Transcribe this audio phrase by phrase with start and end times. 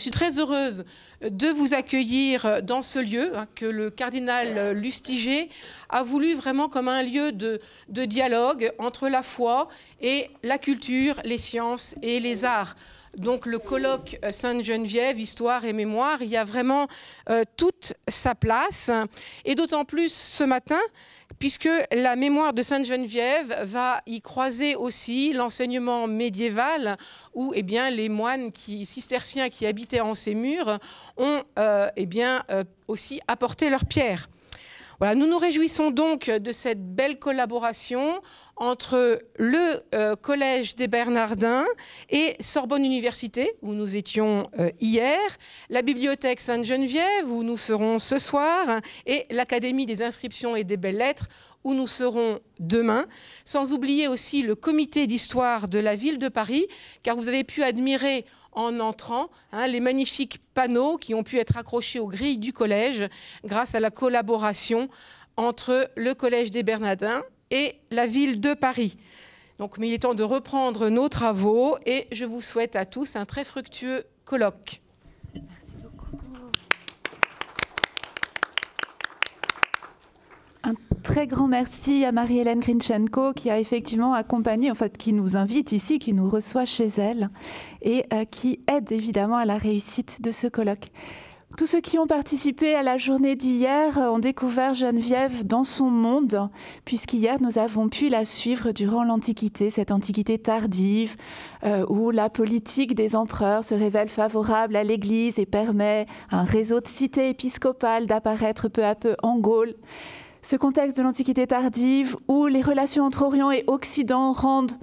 [0.00, 0.86] Je suis très heureuse
[1.20, 5.50] de vous accueillir dans ce lieu hein, que le cardinal Lustiger
[5.90, 7.60] a voulu vraiment comme un lieu de,
[8.06, 9.68] dialogue entre la foi
[10.00, 12.76] et la culture, les sciences et les arts.
[13.18, 16.88] Donc le colloque Sainte-Geneviève, Histoire et Mémoire, il y a vraiment
[17.28, 18.90] euh, toute sa place.
[19.44, 20.80] Et d'autant plus ce matin
[21.40, 26.98] puisque la mémoire de Sainte-Geneviève va y croiser aussi l'enseignement médiéval,
[27.34, 30.78] où eh bien, les moines cisterciens qui habitaient en ces murs
[31.16, 34.28] ont euh, eh bien, euh, aussi apporté leur pierre.
[34.98, 38.20] Voilà, nous nous réjouissons donc de cette belle collaboration
[38.60, 41.64] entre le euh, Collège des Bernardins
[42.10, 45.18] et Sorbonne Université, où nous étions euh, hier,
[45.70, 51.26] la Bibliothèque Sainte-Geneviève, où nous serons ce soir, et l'Académie des inscriptions et des belles-lettres,
[51.64, 53.06] où nous serons demain,
[53.46, 56.66] sans oublier aussi le comité d'histoire de la ville de Paris,
[57.02, 61.56] car vous avez pu admirer en entrant hein, les magnifiques panneaux qui ont pu être
[61.56, 63.08] accrochés aux grilles du collège
[63.44, 64.88] grâce à la collaboration
[65.36, 68.96] entre le Collège des Bernardins et la ville de Paris.
[69.58, 73.26] Donc, il est temps de reprendre nos travaux et je vous souhaite à tous un
[73.26, 74.80] très fructueux colloque.
[80.62, 85.36] Un très grand merci à Marie-Hélène Grinchenko qui a effectivement accompagné, en fait, qui nous
[85.36, 87.28] invite ici, qui nous reçoit chez elle
[87.82, 90.90] et euh, qui aide évidemment à la réussite de ce colloque.
[91.56, 96.48] Tous ceux qui ont participé à la journée d'hier ont découvert Geneviève dans son monde,
[96.84, 101.16] puisqu'hier nous avons pu la suivre durant l'Antiquité, cette Antiquité tardive,
[101.64, 106.44] euh, où la politique des empereurs se révèle favorable à l'Église et permet à un
[106.44, 109.74] réseau de cités épiscopales d'apparaître peu à peu en Gaule.
[110.42, 114.78] Ce contexte de l'Antiquité tardive, où les relations entre Orient et Occident rendent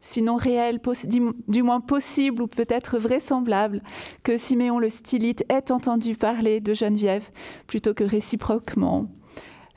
[0.00, 0.80] sinon réel,
[1.48, 3.82] du moins possible ou peut-être vraisemblable,
[4.22, 7.30] que Siméon le stylite ait entendu parler de Geneviève
[7.66, 9.06] plutôt que réciproquement.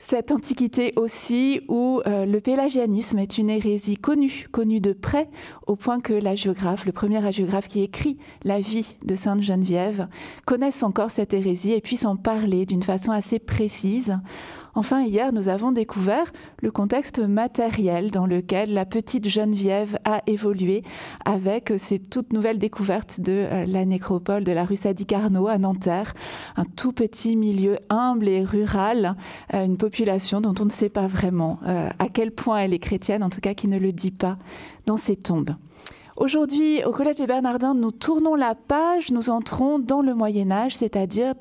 [0.06, 5.30] Cette antiquité aussi où euh, le pélagianisme est une hérésie connue, connue de près,
[5.66, 10.08] au point que la géographe, le premier hagiographe qui écrit la vie de Sainte Geneviève,
[10.44, 14.18] connaisse encore cette hérésie et puisse en parler d'une façon assez précise
[14.76, 20.82] Enfin, hier, nous avons découvert le contexte matériel dans lequel la petite Geneviève a évolué
[21.24, 25.58] avec ces toutes nouvelles découvertes de euh, la nécropole de la rue Sadi Carnot à
[25.58, 26.12] Nanterre,
[26.56, 29.14] un tout petit milieu humble et rural,
[29.54, 32.80] euh, une population dont on ne sait pas vraiment euh, à quel point elle est
[32.80, 34.38] chrétienne, en tout cas qui ne le dit pas
[34.86, 35.54] dans ses tombes.
[36.16, 40.76] Aujourd'hui, au Collège des Bernardins, nous tournons la page, nous entrons dans le Moyen Âge,
[40.76, 41.34] c'est-à-dire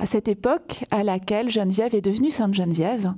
[0.00, 3.12] à cette époque à laquelle Geneviève est devenue Sainte Geneviève,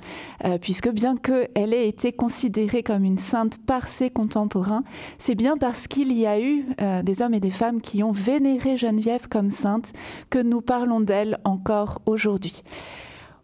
[0.45, 4.83] euh, puisque bien qu'elle ait été considérée comme une sainte par ses contemporains,
[5.17, 8.11] c'est bien parce qu'il y a eu euh, des hommes et des femmes qui ont
[8.11, 9.93] vénéré Geneviève comme sainte
[10.29, 12.63] que nous parlons d'elle encore aujourd'hui.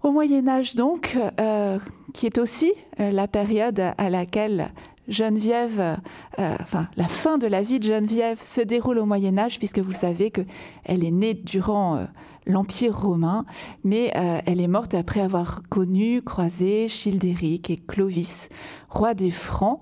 [0.02, 1.78] Au Moyen Âge donc, euh,
[2.14, 4.72] qui est aussi la période à laquelle
[5.08, 5.98] Geneviève,
[6.38, 9.92] enfin la fin de la vie de Geneviève se déroule au Moyen Âge, puisque vous
[9.92, 12.06] savez qu'elle est née durant
[12.48, 13.44] l'Empire romain,
[13.84, 18.48] mais euh, elle est morte après avoir connu, croisé Childéric et Clovis,
[18.88, 19.80] roi des Francs.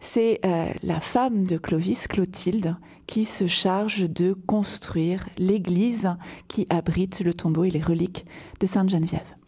[0.00, 2.76] C'est euh, la femme de Clovis, Clotilde,
[3.06, 6.10] qui se charge de construire l'église
[6.48, 8.26] qui abrite le tombeau et les reliques
[8.60, 9.38] de Sainte Geneviève.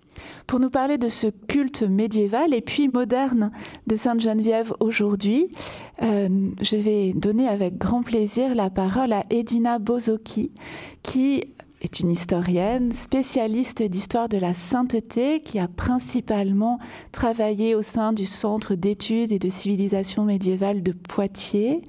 [0.47, 3.50] Pour nous parler de ce culte médiéval et puis moderne
[3.86, 5.48] de Sainte Geneviève aujourd'hui,
[6.03, 6.28] euh,
[6.60, 10.53] je vais donner avec grand plaisir la parole à Edina Bozoki,
[11.03, 11.44] qui
[11.80, 16.78] est une historienne, spécialiste d'histoire de la sainteté, qui a principalement
[17.12, 21.82] travaillé au sein du Centre d'études et de civilisation médiévale de Poitiers.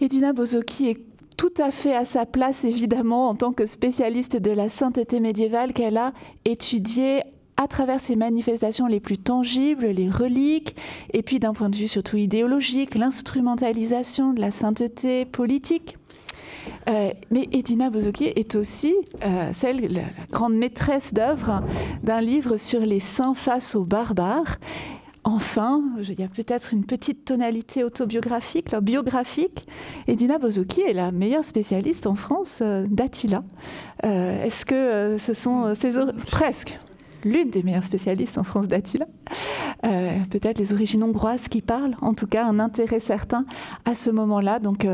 [0.00, 1.00] Edina Bozoki est
[1.36, 5.74] tout à fait à sa place, évidemment, en tant que spécialiste de la sainteté médiévale
[5.74, 6.12] qu'elle a
[6.46, 7.22] étudiée
[7.58, 10.76] à travers ses manifestations les plus tangibles, les reliques,
[11.12, 15.96] et puis d'un point de vue surtout idéologique, l'instrumentalisation de la sainteté politique
[16.88, 21.62] euh, mais Edina Bozoki est aussi euh, celle, la, grande maîtresse d'œuvre
[22.02, 24.56] d'un livre sur les saints face aux barbares.
[25.24, 29.66] Enfin, il y a peut-être une petite tonalité autobiographique, biographique.
[30.06, 33.42] Edina Bozoki est la meilleure spécialiste en France euh, d'Attila.
[34.04, 35.92] Est-ce que ce sont ces
[36.30, 36.78] presque
[37.26, 39.06] l'une des meilleures spécialistes en France d'Attila.
[39.82, 43.44] Peut-être les origines hongroises qui parlent, en tout cas un intérêt certain
[43.84, 44.58] à ce moment-là.
[44.58, 44.86] Donc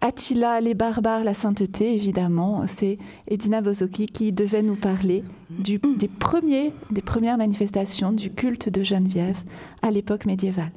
[0.00, 5.78] Attila, les barbares, la sainteté, évidemment, c'est Edina Bozoki qui devait nous parler des,
[6.08, 9.38] premiers, des premières manifestations du culte de Geneviève
[9.82, 10.72] à l'époque médiévale.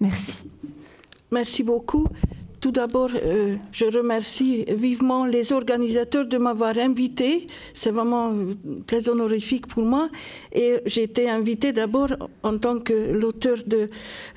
[0.00, 0.44] Merci.
[1.32, 2.06] Merci beaucoup.
[2.60, 7.46] Tout d'abord, euh, je remercie vivement les organisateurs de m'avoir invité.
[7.72, 8.54] C'est vraiment euh,
[8.86, 10.10] très honorifique pour moi.
[10.52, 12.10] Et j'ai été invitée d'abord
[12.42, 13.56] en tant que l'auteur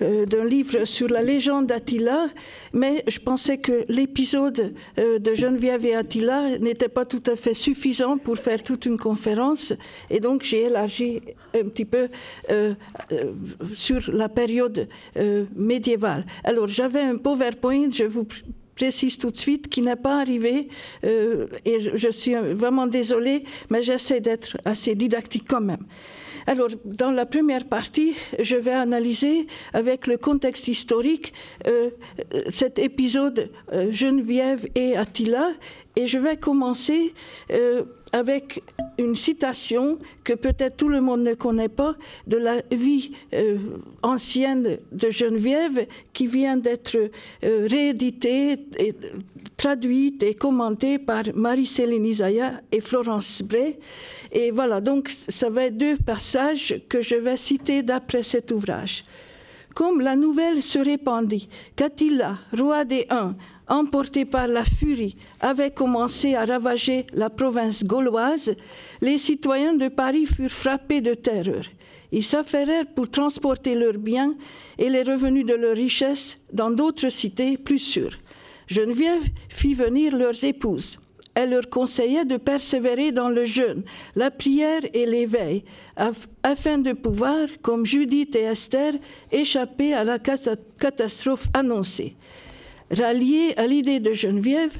[0.01, 2.27] euh, d'un livre sur la légende d'Attila,
[2.71, 8.17] mais je pensais que l'épisode de Geneviève et Attila n'était pas tout à fait suffisant
[8.17, 9.73] pour faire toute une conférence.
[10.09, 11.21] Et donc j'ai élargi
[11.53, 12.07] un petit peu
[13.75, 14.87] sur la période
[15.55, 16.25] médiévale.
[16.43, 18.27] Alors j'avais un PowerPoint vous
[18.75, 20.67] précise tout de suite, qui n'est pas arrivé.
[21.05, 25.85] Euh, et je, suis vraiment désolée, mais j'essaie d'être assez didactique quand même.
[26.45, 31.33] Alors, dans la première partie, je vais analyser avec le contexte historique
[31.67, 31.89] euh,
[32.49, 35.51] cet épisode euh, Geneviève et Attila,
[35.95, 37.13] et je vais commencer
[38.13, 38.63] avec
[38.99, 41.95] une citation que peut-être tout le monde ne connaît pas
[42.27, 43.57] de la vie euh,
[44.03, 48.59] ancienne de Geneviève qui vient d'être euh, rééditée,
[49.57, 53.77] traduite et commentée par Marie-Céline Isaiah et Florence Bray.
[54.31, 59.03] Et voilà, donc ça va être deux passages que je vais citer d'après cet ouvrage.
[59.73, 63.35] Comme la nouvelle se répandit qu'Attila, roi des Huns,
[63.67, 68.55] emporté par la furie, avait commencé à ravager la province gauloise,
[69.01, 71.63] les citoyens de Paris furent frappés de terreur.
[72.11, 74.35] Ils s'affairèrent pour transporter leurs biens
[74.77, 78.17] et les revenus de leurs richesses dans d'autres cités plus sûres.
[78.67, 80.99] Geneviève fit venir leurs épouses.
[81.35, 83.83] Elle leur conseillait de persévérer dans le jeûne,
[84.15, 85.63] la prière et l'éveil,
[86.43, 88.93] afin de pouvoir, comme Judith et Esther,
[89.31, 92.15] échapper à la catastrophe annoncée.
[92.97, 94.73] Ralliées à l'idée de Geneviève,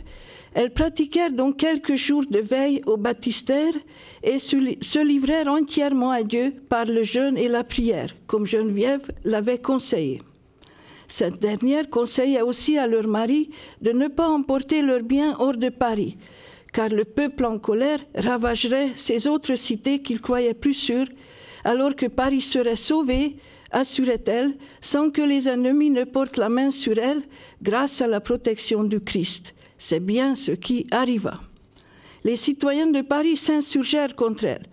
[0.53, 3.73] elles pratiquèrent donc quelques jours de veille au baptistère
[4.21, 9.57] et se livrèrent entièrement à Dieu par le jeûne et la prière, comme Geneviève l'avait
[9.57, 10.21] conseillé.
[11.07, 13.49] Cette dernière conseillait aussi à leur mari
[13.81, 16.17] de ne pas emporter leurs biens hors de Paris,
[16.71, 21.09] car le peuple en colère ravagerait ces autres cités qu'ils croyaient plus sûres,
[21.63, 23.37] alors que Paris serait sauvé
[23.73, 27.21] assurait-elle, sans que les ennemis ne portent la main sur elle,
[27.61, 29.53] grâce à la protection du Christ.
[29.77, 31.41] C'est bien ce qui arriva.
[32.23, 34.65] Les citoyens de Paris s'insurgèrent contre elle.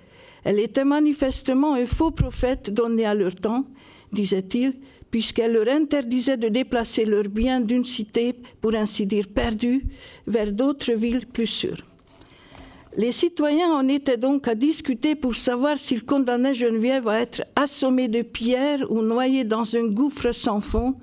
[0.44, 3.64] Elle était manifestement un faux prophète donné à leur temps,
[4.12, 4.74] disait-il,
[5.10, 9.84] puisqu'elle leur interdisait de déplacer leurs biens d'une cité, pour ainsi dire perdue,
[10.26, 11.89] vers d'autres villes plus sûres.
[12.96, 18.08] Les citoyens en étaient donc à discuter pour savoir s'ils condamnaient Geneviève à être assommée
[18.08, 20.96] de pierres ou noyée dans un gouffre sans fond,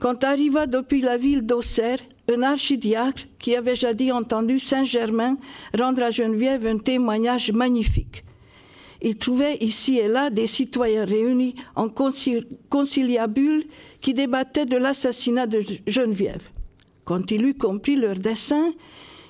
[0.00, 2.00] quand arriva depuis la ville d'Auxerre
[2.32, 5.36] un archidiacre qui avait jadis entendu Saint-Germain
[5.78, 8.24] rendre à Geneviève un témoignage magnifique.
[9.02, 11.88] Il trouvait ici et là des citoyens réunis en
[12.70, 13.64] conciliabule
[14.00, 16.48] qui débattaient de l'assassinat de Geneviève.
[17.04, 18.72] Quand il eut compris leur dessein,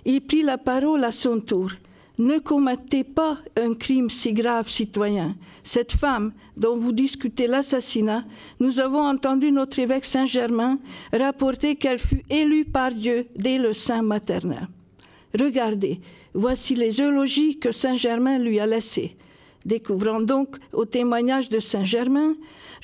[0.05, 1.71] il prit la parole à son tour.
[2.19, 5.35] Ne commettez pas un crime si grave, citoyen.
[5.65, 8.25] Cette femme dont vous discutez l'assassinat,
[8.61, 10.79] nous avons entendu notre évêque Saint-Germain
[11.13, 14.69] rapporter qu'elle fut élue par Dieu dès le sein maternel.
[15.37, 16.01] Regardez,
[16.35, 19.17] voici les eulogies que Saint-Germain lui a laissées.
[19.65, 22.35] Découvrant donc au témoignage de Saint-Germain,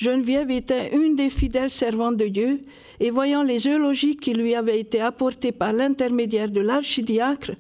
[0.01, 2.63] Geneviève était une des fidèles servantes de Dieu,
[3.01, 7.51] et voyant les eulogies qui lui avaient été apportées par l'intermédiaire de l'archidiacre,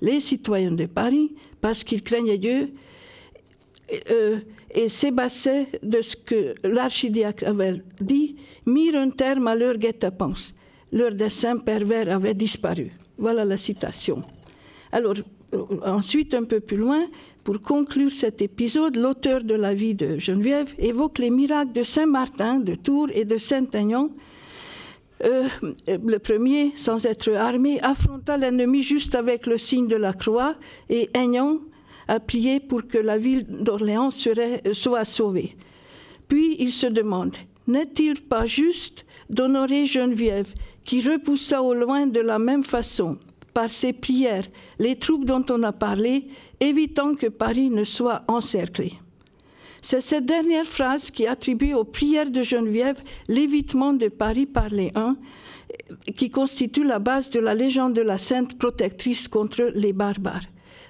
[0.00, 2.70] les citoyens de Paris, parce qu'ils craignaient Dieu,
[4.12, 4.38] euh,
[4.72, 10.54] et s'ébassaient de ce que l'archidiacre avait dit, mirent un terme à leur guet-apens.
[10.92, 12.92] Leur dessein pervers avait disparu.
[13.18, 14.22] Voilà la citation.
[14.92, 15.14] Alors,
[15.54, 17.04] euh, ensuite, un peu plus loin,
[17.44, 22.06] pour conclure cet épisode, l'auteur de la vie de Geneviève évoque les miracles de Saint
[22.06, 24.10] Martin, de Tours et de Saint-Aignan.
[25.24, 25.48] Euh,
[25.86, 30.54] le premier, sans être armé, affronta l'ennemi juste avec le signe de la croix
[30.88, 31.58] et Aignan
[32.08, 35.56] a prié pour que la ville d'Orléans soit sauvée.
[36.28, 40.52] Puis il se demande, n'est-il pas juste d'honorer Geneviève
[40.84, 43.18] qui repoussa au loin de la même façon
[43.54, 44.44] par ses prières
[44.78, 46.28] les troupes dont on a parlé,
[46.60, 48.94] évitant que Paris ne soit encerclé.
[49.82, 54.92] C'est cette dernière phrase qui attribue aux prières de Geneviève l'évitement de Paris par les
[54.94, 55.16] Huns,
[56.16, 60.44] qui constitue la base de la légende de la sainte protectrice contre les barbares.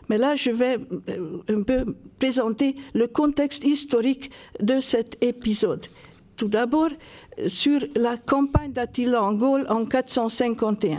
[0.09, 0.77] Mais là, je vais
[1.09, 1.85] euh, un peu
[2.19, 5.87] présenter le contexte historique de cet épisode.
[6.37, 6.89] Tout d'abord,
[7.47, 10.99] sur la campagne d'Attila en Gaule en 451.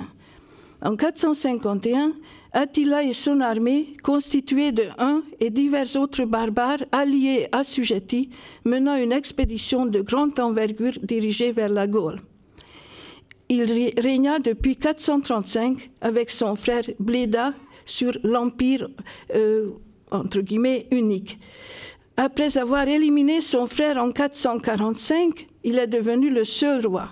[0.83, 2.13] En 451,
[2.53, 8.29] Attila et son armée, constituée de un et divers autres barbares alliés assujettis,
[8.65, 12.19] mena une expédition de grande envergure dirigée vers la Gaule.
[13.47, 17.53] il régna depuis 435 avec son frère Bléda
[17.85, 18.89] sur l'empire
[19.35, 19.71] euh,
[20.11, 21.39] entre guillemets unique.
[22.17, 27.09] Après avoir éliminé son frère en 445, il est devenu le seul roi.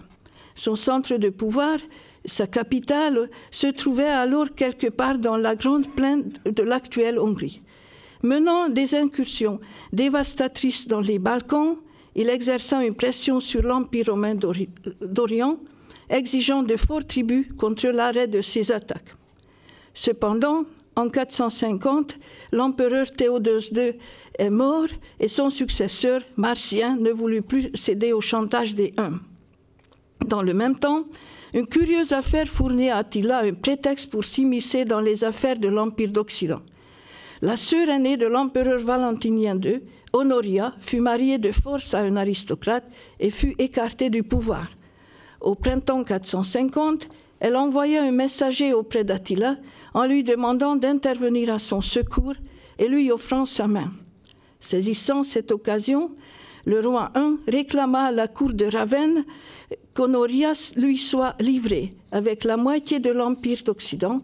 [0.56, 1.78] Son centre de pouvoir,
[2.26, 7.62] sa capitale, se trouvait alors quelque part dans la grande plaine de l'actuelle Hongrie.
[8.24, 9.60] Menant des incursions
[9.94, 11.78] dévastatrices dans les Balkans,
[12.16, 15.58] il exerça une pression sur l'Empire romain d'Orient,
[16.10, 19.16] exigeant de forts tributs contre l'arrêt de ses attaques.
[19.94, 22.18] Cependant, en 450,
[22.52, 23.94] l'empereur Théodose II
[24.38, 24.88] est mort
[25.20, 29.20] et son successeur, Marcien, ne voulut plus céder au chantage des Huns.
[30.26, 31.06] Dans le même temps,
[31.54, 36.12] une curieuse affaire fournit à Attila un prétexte pour s'immiscer dans les affaires de l'Empire
[36.12, 36.62] d'Occident.
[37.42, 39.82] La sœur aînée de l'empereur Valentinien II,
[40.14, 42.86] Honoria, fut mariée de force à un aristocrate
[43.20, 44.68] et fut écartée du pouvoir.
[45.40, 47.08] Au printemps 450,
[47.40, 49.56] elle envoya un messager auprès d'Attila
[49.94, 52.36] en lui demandant d'intervenir à son secours
[52.78, 53.92] et lui offrant sa main.
[54.60, 56.12] Saisissant cette occasion,
[56.66, 59.24] le roi I réclama à la cour de Ravenne
[59.94, 64.22] qu'Honorias lui soit livré avec la moitié de l'Empire d'Occident,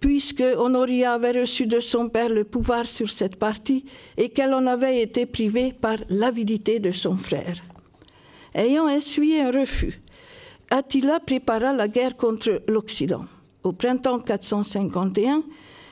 [0.00, 3.84] puisque Honoria avait reçu de son père le pouvoir sur cette partie
[4.16, 7.56] et qu'elle en avait été privée par l'avidité de son frère.
[8.54, 10.00] Ayant essuyé un refus,
[10.70, 13.26] Attila prépara la guerre contre l'Occident.
[13.62, 15.42] Au printemps 451,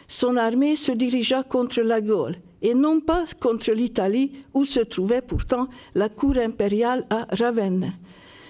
[0.09, 5.21] son armée se dirigea contre la Gaule et non pas contre l'Italie où se trouvait
[5.21, 7.93] pourtant la cour impériale à Ravenne.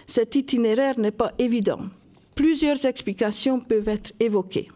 [0.08, 1.82] Cet itinéraire n'est pas évident.
[2.34, 4.68] Plusieurs explications peuvent être évoquées.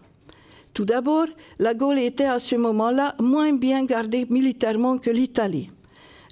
[0.75, 1.27] Tout d'abord,
[1.59, 5.71] la Gaule était à ce moment-là moins bien gardée militairement que l'Italie.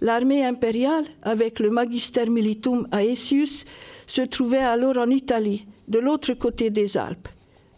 [0.02, 3.64] L'armée impériale, avec le Magister Militum Aesius,
[4.07, 7.28] se trouvait alors en Italie, de l'autre côté des Alpes.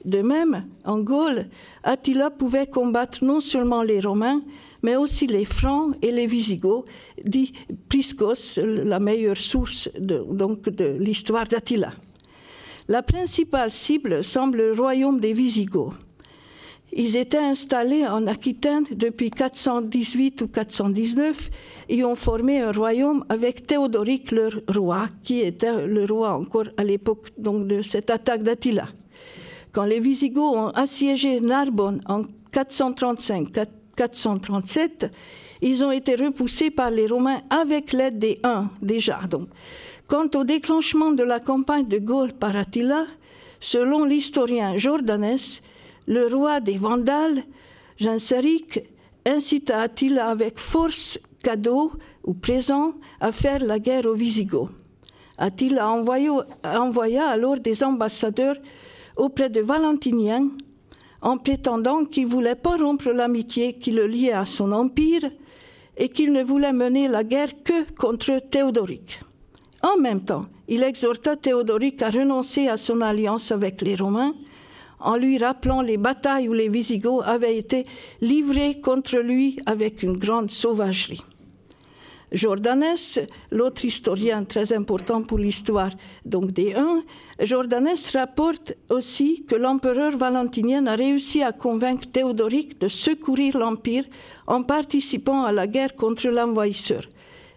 [0.04, 1.46] De même, en Gaule,
[1.84, 4.42] Attila pouvait combattre non seulement les Romains,
[4.82, 6.84] mais aussi les Francs et les Visigoths,
[7.24, 7.52] dit
[7.88, 10.24] Priscos, la meilleure source de,
[10.70, 11.92] de l'histoire d'Attila.
[12.88, 15.94] La principale cible semble le royaume des Visigoths.
[16.94, 21.48] Ils étaient installés en Aquitaine depuis 418 ou 419
[21.88, 26.84] et ont formé un royaume avec Théodoric leur roi, qui était le roi encore à
[26.84, 28.88] l'époque de cette attaque d'Attila.
[29.72, 32.24] Quand les Visigoths ont assiégé Narbonne en
[33.96, 35.10] 435-437,
[35.60, 39.20] ils ont été repoussés par les Romains avec l'aide des Huns déjà.
[39.28, 39.48] Donc.
[40.08, 43.06] Quant au déclenchement de la campagne de Gaule par Attila,
[43.60, 45.62] selon l'historien Jordanès,
[46.06, 47.44] le roi des Vandales,
[47.96, 48.80] Genseric,
[49.24, 51.92] incita Attila avec force, cadeaux
[52.24, 54.70] ou présents à faire la guerre aux Visigoths.
[55.38, 58.56] Attila envoya alors des ambassadeurs
[59.16, 60.48] auprès de Valentinien
[61.22, 65.30] en prétendant qu'il ne voulait pas rompre l'amitié qui le liait à son empire
[65.96, 69.20] et qu'il ne voulait mener la guerre que contre Théodoric.
[69.82, 74.34] En même temps, il exhorta Théodoric à renoncer à son alliance avec les Romains
[75.00, 77.86] en lui rappelant les batailles où les Visigoths avaient été
[78.20, 81.22] livrés contre lui avec une grande sauvagerie.
[82.32, 83.20] Jordanès,
[83.50, 85.90] l'autre historien très important pour l'histoire
[86.24, 87.02] donc des Huns,
[87.42, 94.04] Jordanès rapporte aussi que l'empereur valentinien a réussi à convaincre Théodoric de secourir l'Empire
[94.46, 97.06] en participant à la guerre contre l'envahisseur.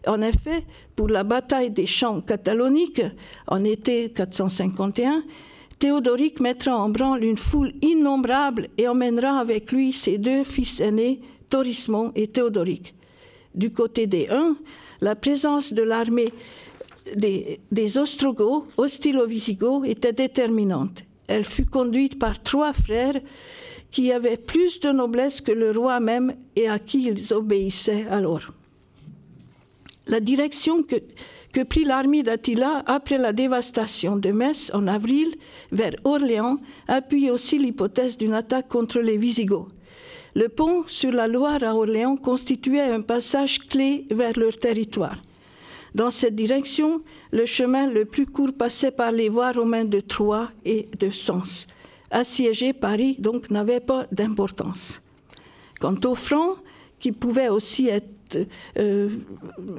[0.08, 0.65] En effet,
[0.96, 3.01] pour la bataille des champs cataloniques
[3.48, 5.24] en été 451,
[5.79, 11.22] Théodoric mettra en branle une foule innombrable et emmènera avec lui ses deux fils aînés,
[11.50, 12.95] Torismond et Théodoric.
[13.56, 14.58] Du côté des Huns,
[15.02, 16.32] la présence de l'armée
[17.16, 21.04] des, Ostrogoths, hostiles aux Visigoths, était déterminante.
[21.28, 23.20] Elle fut conduite par trois frères
[23.92, 28.52] qui avaient plus de noblesse que le roi même et à qui ils obéissaient alors.
[30.08, 30.98] La direction que,
[31.54, 35.34] que prit l'armée d'Attila après la dévastation de Metz en avril
[35.72, 36.58] vers Orléans
[36.88, 39.70] appuie aussi l'hypothèse d'une attaque contre les Visigoths.
[40.36, 45.15] Le pont sur la Loire à Orléans constituait un passage clé vers leur territoire.
[45.96, 47.01] Dans cette direction,
[47.32, 51.68] le chemin le plus court passait par les voies romaines de Troyes et de Sens.
[52.12, 55.01] Assiéger Paris, donc, n'avait pas d'importance.
[55.80, 56.58] Quant aux Francs,
[57.00, 58.38] qui pouvaient aussi être
[58.77, 59.10] euh,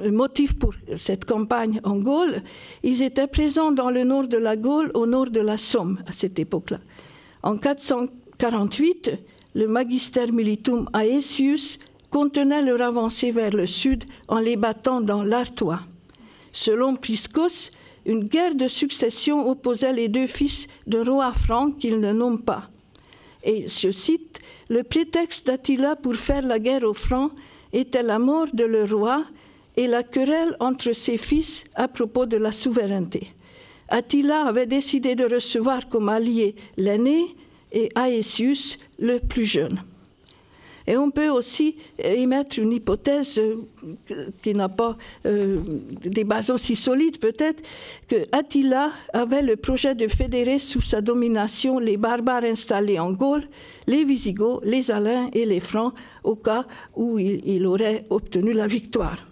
[0.09, 2.41] motif pour cette campagne en Gaule,
[2.81, 6.11] ils étaient présents dans le nord de la Gaule, au nord de la Somme, à
[6.13, 6.79] cette époque-là.
[7.43, 9.11] En 448,
[9.57, 11.79] le Magister Militum Aesius
[12.11, 15.79] contenait leur avancée vers le sud en les battant dans l'Artois.
[16.51, 17.71] Selon Priscos,
[18.05, 22.69] une guerre de succession opposait les deux fils d'un roi franc qu'il ne nomme pas.
[23.43, 24.37] Et je cite,
[24.69, 27.31] le prétexte d'Attila pour faire la guerre aux Francs
[27.73, 29.23] était la mort de leur roi
[29.75, 33.33] et la querelle entre ses fils à propos de la souveraineté.
[33.89, 37.35] Attila avait décidé de recevoir comme allié l'aîné
[37.71, 39.79] et Aesius le plus jeune.
[40.89, 43.57] Et on peut aussi émettre une hypothèse euh,
[44.41, 44.95] qui n'a pas
[45.25, 45.59] euh,
[46.01, 47.61] des bases aussi solides peut-être,
[48.07, 53.43] que Attila avait le projet de fédérer sous sa domination les barbares installés en Gaule,
[53.85, 55.93] les Visigoths, les Alains et les Francs,
[56.23, 59.27] au cas où il aurait obtenu la victoire.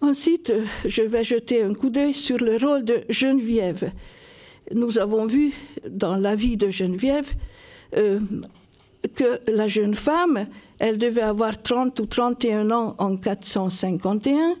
[0.00, 0.52] Ensuite,
[0.84, 3.90] je vais jeter un coup d'œil sur le rôle de Geneviève.
[4.74, 5.52] Nous avons vu
[5.88, 7.32] dans la vie de Geneviève
[7.96, 8.20] euh,
[9.14, 10.46] que la jeune femme,
[10.78, 14.54] elle devait avoir 30 ou 31 ans en 451,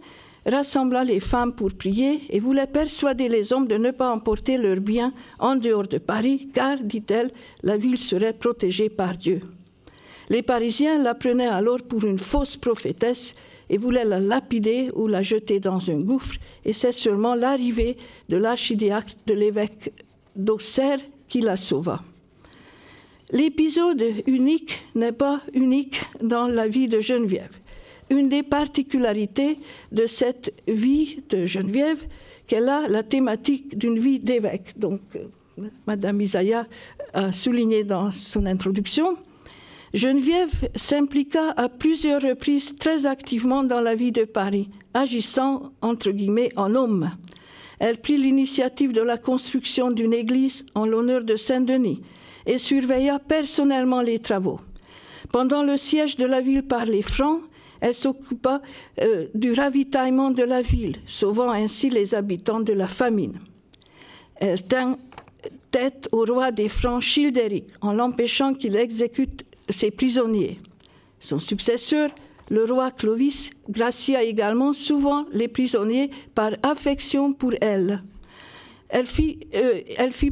[0.44, 4.80] rassembla les femmes pour prier et voulait persuader les hommes de ne pas emporter leurs
[4.80, 7.30] biens en dehors de Paris, car, dit-elle,
[7.62, 9.40] la ville serait protégée par Dieu.
[10.28, 13.34] Les Parisiens la prenaient alors pour une fausse prophétesse
[13.70, 17.96] et voulaient la lapider ou la jeter dans un gouffre, et c'est seulement l'arrivée
[18.28, 19.92] de l'archidiacre de l'évêque
[20.36, 22.02] d'Auxerre qui la sauva.
[23.30, 27.58] L'épisode unique n'est pas unique dans la vie de Geneviève.
[28.10, 29.58] Une des particularités
[29.90, 32.04] de cette vie de Geneviève,
[32.46, 34.78] qu'elle a la thématique d'une vie d'évêque.
[34.78, 36.66] Donc, euh, Madame Isaiah
[37.14, 39.16] a souligné dans son introduction.
[39.94, 46.50] Geneviève s'impliqua à plusieurs reprises très activement dans la vie de Paris, agissant entre guillemets
[46.56, 47.10] en homme.
[47.78, 52.00] Elle prit l'initiative de la construction d'une église en l'honneur de Saint-Denis
[52.46, 54.60] et surveilla personnellement les travaux.
[55.30, 57.40] Pendant le siège de la ville par les Francs,
[57.80, 58.62] elle s'occupa
[59.02, 63.40] euh, du ravitaillement de la ville, sauvant ainsi les habitants de la famine.
[64.36, 64.96] Elle tint
[65.70, 70.60] tête au roi des Francs Childéric en l'empêchant qu'il exécute ses prisonniers.
[71.20, 72.10] Son successeur,
[72.50, 78.02] le roi Clovis, gracia également souvent les prisonniers par affection pour elle.
[78.88, 79.80] Elle fit, euh,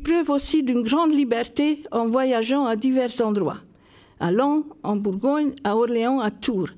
[0.04, 3.60] preuve aussi d'une grande liberté en voyageant à divers endroits,
[4.18, 6.68] à Lens, en Bourgogne, à Orléans, à Tours.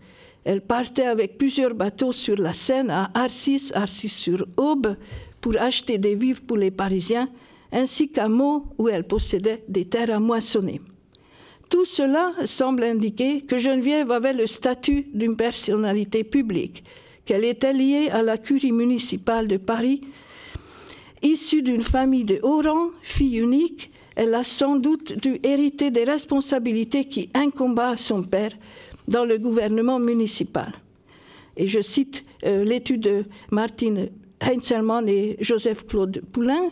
[0.45, 4.97] Elle partait avec plusieurs bateaux sur la Seine à Arcis, Arcis-sur-Aube,
[5.41, 7.29] pour acheter des vivres pour les Parisiens,
[7.73, 10.81] ainsi qu'à Meaux, où elle possédait des terres à moissonner.
[11.73, 16.85] Tout cela semble indiquer que Geneviève avait le statut d'une personnalité publique,
[17.25, 20.03] qu'elle était liée à la curie municipale de Paris
[21.23, 26.05] Issue d'une famille de haut rang, fille unique, elle a sans doute dû hériter des
[26.05, 28.53] responsabilités qui incombaient à son père
[29.09, 30.73] dans le gouvernement municipal.
[31.57, 36.71] Et je cite euh, l'étude de Martine Heinzelmann et Joseph-Claude Poulain,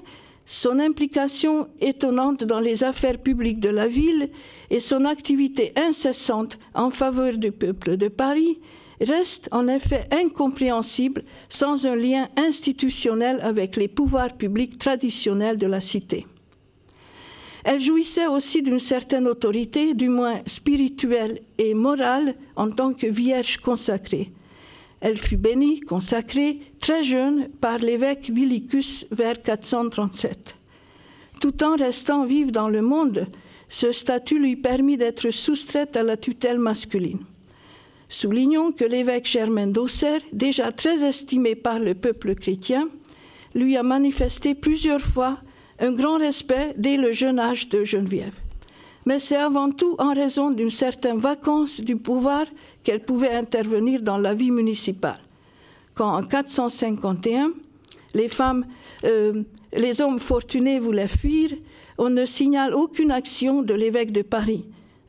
[0.50, 4.30] son implication étonnante dans les affaires publiques de la ville
[4.68, 8.58] et son activité incessante en faveur du peuple de Paris
[9.00, 15.80] reste en effet incompréhensible sans un lien institutionnel avec les pouvoirs publics traditionnels de la
[15.80, 16.26] cité.
[17.62, 23.58] Elle jouissait aussi d'une certaine autorité, du moins spirituelle et morale, en tant que vierge
[23.58, 24.32] consacrée.
[25.00, 30.56] Elle fut bénie, consacrée, très jeune, par l'évêque Villicus vers 437.
[31.40, 33.26] Tout en restant vive dans le monde,
[33.68, 37.24] ce statut lui permit d'être soustraite à la tutelle masculine.
[38.08, 42.88] Soulignons que l'évêque Germain d'Auxerre, déjà très estimé par le peuple chrétien,
[43.54, 45.38] lui a manifesté plusieurs fois
[45.78, 48.34] un grand respect dès le jeune âge de Geneviève.
[49.06, 52.44] Mais c'est avant tout en raison d'une certaine vacance du pouvoir
[52.84, 55.20] qu'elle pouvait intervenir dans la vie municipale.
[55.94, 57.52] Quand en 451,
[58.14, 58.66] les femmes,
[59.04, 61.50] euh, les hommes fortunés voulaient fuir,
[61.98, 64.64] on ne signale aucune action de l'évêque de Paris.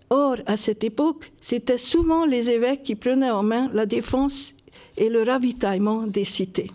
[0.09, 4.53] Or, à cette époque, c'était souvent les évêques qui prenaient en main la défense
[4.97, 6.69] et le ravitaillement des cités.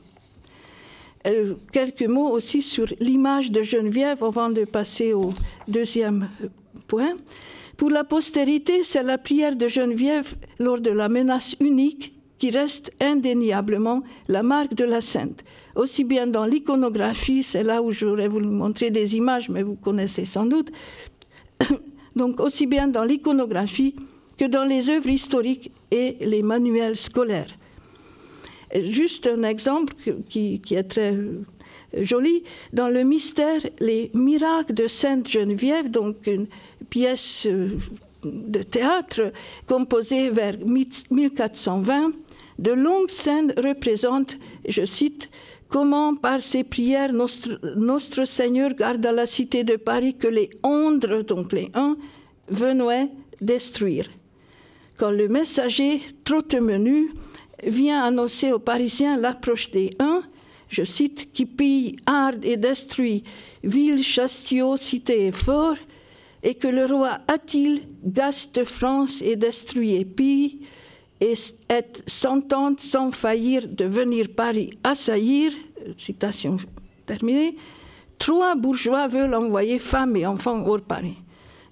[1.27, 5.35] Euh, quelques mots aussi sur l'image de Geneviève avant de passer au
[5.69, 6.31] deuxième
[6.87, 7.17] point.
[7.77, 12.91] Pour la postérité, c'est la prière de Geneviève lors de la menace unique qui reste
[13.01, 15.43] indéniablement la marque de la sainte.
[15.75, 20.25] Aussi bien dans l'iconographie, c'est là où j'aurais voulu montrer des images, mais vous connaissez
[20.25, 20.71] sans doute,
[22.17, 23.95] donc aussi bien dans l'iconographie
[24.39, 27.55] que dans les œuvres historiques et les manuels scolaires.
[28.75, 29.95] Juste un exemple
[30.29, 31.17] qui, est très
[31.97, 32.43] euh, joli.
[32.73, 36.47] Dans le mystère, les miracles de Sainte Geneviève, donc une
[36.91, 37.71] pièce euh,
[38.25, 39.33] de théâtre
[39.67, 42.13] composée vers 1420,
[42.59, 45.29] de longues scènes représentent, je cite,
[45.69, 51.23] comment par ses prières notre, Seigneur garde à la cité de Paris que les ondres,
[51.23, 51.97] donc les uns,
[52.49, 54.09] venaient détruire.
[54.97, 57.11] Quand le messager, trop menu,
[57.63, 60.23] vient annoncer aux Parisiens l'approche des uns,
[60.69, 63.23] je cite, qui pille, harde et détruit
[63.63, 65.77] ville, chastio, cité et fort,
[66.43, 70.61] et que le roi Attile gaste France et détruit et pille,
[71.21, 71.35] et
[71.69, 75.53] est s'entendre sans faillir de venir Paris assaillir,
[75.97, 76.57] citation
[77.07, 77.57] terminée,
[78.19, 81.17] trois bourgeois veulent envoyer femmes et enfants hors Paris.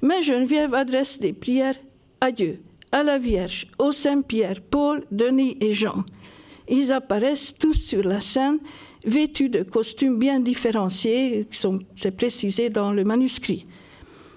[0.03, 1.79] Mais Geneviève adresse des prières
[2.21, 2.61] à Dieu,
[2.93, 6.05] à la Vierge, au Saint-Pierre, Paul, Denis et Jean.
[6.69, 8.59] Ils apparaissent tous sur la scène,
[9.05, 11.47] vêtus de costumes bien différenciés,
[11.97, 13.67] c'est précisé dans le manuscrit.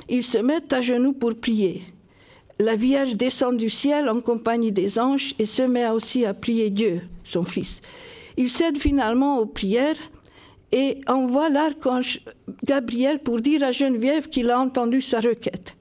[0.10, 1.84] Ils se mettent à genoux pour prier
[2.60, 6.70] la Vierge descend du ciel en compagnie des anges et se met aussi à prier
[6.70, 7.82] Dieu, son Fils.
[8.36, 9.98] Il cède finalement aux prières
[10.72, 12.22] et envoie l'archange
[12.64, 15.76] Gabriel pour dire à Geneviève qu'il a entendu sa requête.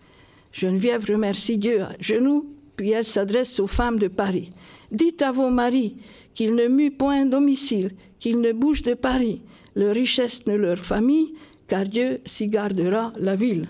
[0.52, 2.46] Geneviève remercie Dieu à genoux,
[2.76, 4.52] puis elle s'adresse aux femmes de Paris.
[4.90, 5.96] Dites à vos maris
[6.34, 9.42] qu'ils ne muent point domicile, qu'ils ne bougent de Paris,
[9.74, 11.32] leur richesse ne leur famille,
[11.68, 13.66] car Dieu s'y gardera la ville.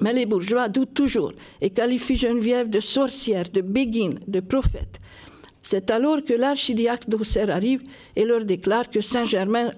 [0.00, 4.98] Mais les bourgeois doutent toujours et qualifient Geneviève de sorcière, de béguine, de prophète.
[5.62, 7.82] C'est alors que l'archidiacre d'Auxerre arrive
[8.14, 9.72] et leur déclare que Saint-Germain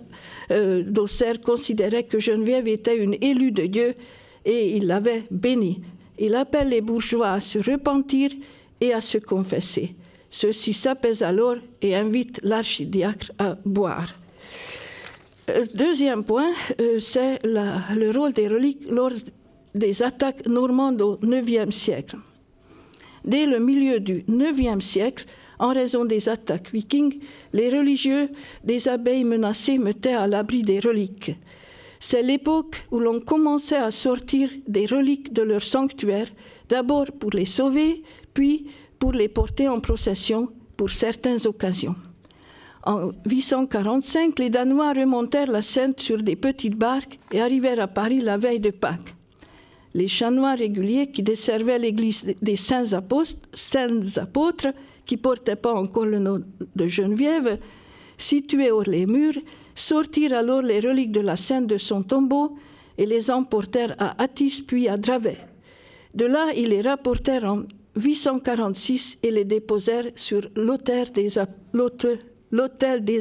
[0.50, 3.94] euh, d'Auxerre considérait que Geneviève était une élue de Dieu
[4.44, 5.81] et il l'avait bénie.
[6.18, 8.31] Il appelle les bourgeois à se repentir
[8.81, 9.94] et à se confesser.
[10.30, 14.14] Ceux-ci s'apaisent alors et invitent l'archidiacre à boire.
[15.50, 19.12] Euh, deuxième point, euh, c'est le rôle des reliques lors
[19.74, 22.16] des attaques normandes au IXe siècle.
[23.24, 25.24] Dès le milieu du IXe siècle,
[25.58, 27.18] en raison des attaques vikings,
[27.52, 28.30] les religieux
[28.64, 31.32] des abbayes menacées mettaient à l'abri des reliques.
[32.00, 36.28] C'est l'époque où l'on commençait à sortir des reliques de leur sanctuaire,
[36.68, 38.02] d'abord pour les sauver,
[38.34, 41.96] puis pour les porter en procession pour certaines occasions.
[42.84, 48.20] En 845, les Danois remontèrent la Seine sur des petites barques et arrivèrent à Paris
[48.20, 49.14] la veille de Pâques
[49.94, 54.68] les chanois réguliers qui desservaient l'église des saints apôtres, saints apôtres
[55.06, 56.40] qui portaient pas encore le nom
[56.76, 57.58] de Geneviève,
[58.16, 59.40] situés hors les murs,
[59.74, 62.56] sortirent alors les reliques de la sainte de son tombeau
[62.98, 65.38] et les emportèrent à Athis puis à Dravet.
[66.14, 67.62] De là, ils les rapportèrent en
[67.98, 71.38] 846 et les déposèrent sur l'autel des,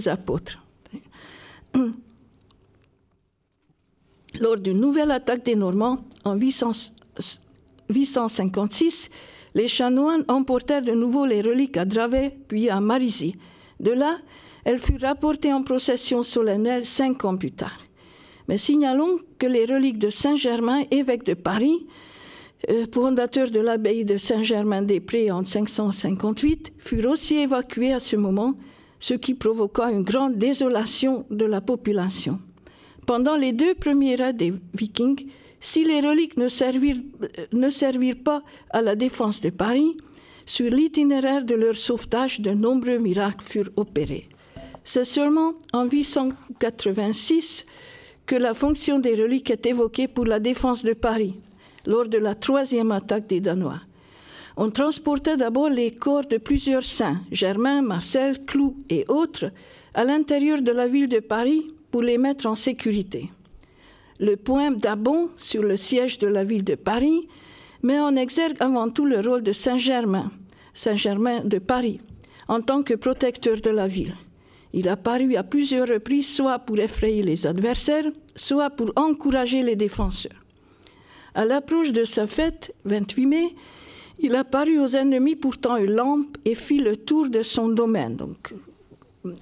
[0.08, 0.64] apôtres.
[4.40, 9.10] Lors d'une nouvelle attaque des Normands en 856,
[9.56, 13.36] les chanoines emportèrent de nouveau les reliques à Dravet puis à Marisy.
[13.80, 14.20] De là,
[14.64, 17.80] elles furent rapportées en procession solennelle cinq ans plus tard.
[18.48, 21.88] Mais signalons que les reliques de Saint-Germain, évêque de Paris,
[22.92, 28.56] fondateur de l'abbaye de Saint-Germain-des-Prés en 558, furent aussi évacuées à ce moment,
[29.00, 32.40] ce qui provoqua une grande désolation de la population.
[33.06, 35.28] Pendant les deux premiers raids des Vikings,
[35.60, 37.02] si les reliques ne servirent,
[37.54, 39.98] ne servirent pas à la défense de Paris,
[40.46, 44.30] sur l'itinéraire de leur sauvetage, de nombreux miracles furent opérés.
[44.84, 47.66] C'est seulement en 886
[48.26, 51.36] que la fonction des reliques est évoquée pour la défense de Paris,
[51.88, 53.80] lors de la troisième attaque des Danois.
[54.58, 59.52] On transportait d'abord les corps de plusieurs saints, Germain, Marcel, Clou et autres,
[59.94, 63.32] à l'intérieur de la ville de Paris pour les mettre en sécurité.
[64.20, 67.28] Le point d'Abon sur le siège de la ville de Paris
[67.84, 70.32] met en exergue avant tout le rôle de Saint-Germain,
[70.74, 72.02] Saint-Germain de Paris,
[72.48, 74.16] en tant que protecteur de la ville.
[74.74, 79.76] Il a paru à plusieurs reprises soit pour effrayer les adversaires, soit pour encourager les
[79.76, 80.47] défenseurs.
[81.38, 83.56] À l'approche de sa fête, 28 mai,
[84.18, 88.56] il apparut aux ennemis pourtant une lampe et fit le tour de son domaine, donc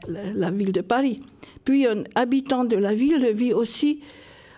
[0.05, 1.21] la ville de Paris.
[1.63, 4.01] Puis un habitant de la ville le vit aussi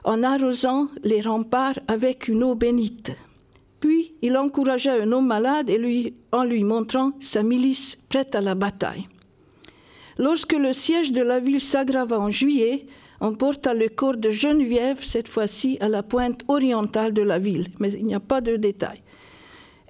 [0.04, 3.12] en arrosant les remparts avec une eau bénite.
[3.82, 8.42] Puis il encouragea un homme malade et lui, en lui montrant sa milice prête à
[8.42, 9.08] la bataille.
[10.18, 12.88] Lorsque le siège de la ville s'aggrava en juillet,
[13.20, 17.68] on porta le corps de Geneviève, cette fois-ci à la pointe orientale de la ville,
[17.80, 19.02] mais il n'y a pas de détails.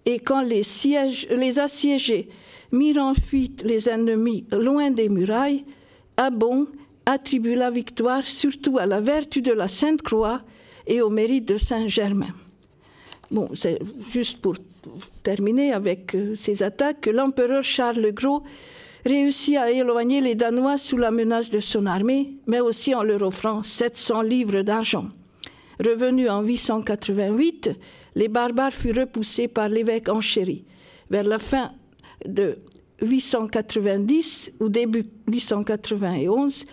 [0.05, 2.29] Et quand les, sièges, les assiégés
[2.71, 5.65] mirent en fuite les ennemis loin des murailles,
[6.15, 6.67] Abon
[7.05, 10.41] attribue la victoire surtout à la vertu de la Sainte Croix
[10.87, 12.33] et au mérite de Saint Germain.
[13.29, 14.55] Bon, c'est juste pour
[15.23, 18.43] terminer avec euh, ces attaques que l'empereur Charles le Gros
[19.07, 23.21] réussit à éloigner les Danois sous la menace de son armée, mais aussi en leur
[23.21, 25.07] offrant 700 livres d'argent.
[25.83, 27.71] Revenus en 888,
[28.15, 30.63] les barbares furent repoussés par l'évêque Enchéri.
[31.09, 31.71] Vers la fin
[32.25, 32.57] de
[33.01, 36.65] 890 ou début 891,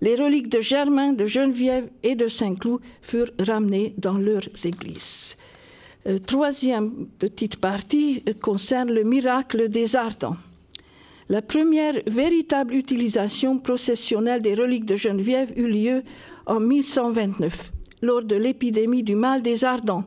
[0.00, 5.36] les reliques de Germain, de Geneviève et de Saint-Cloud furent ramenées dans leurs églises.
[6.06, 10.36] Euh, troisième petite partie concerne le miracle des Ardents.
[11.28, 16.02] La première véritable utilisation processionnelle des reliques de Geneviève eut lieu
[16.46, 20.04] en 1129, lors de l'épidémie du mal des Ardents,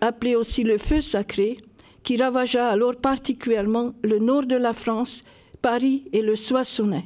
[0.00, 1.58] appelée aussi le feu sacré,
[2.02, 5.22] qui ravagea alors particulièrement le nord de la France,
[5.62, 7.04] Paris et le Soissonnais,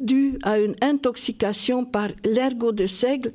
[0.00, 3.32] due à une intoxication par l'ergot de seigle